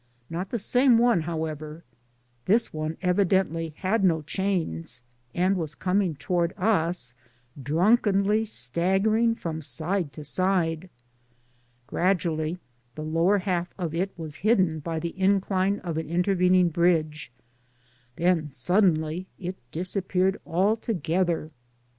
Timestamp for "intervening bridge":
16.09-17.31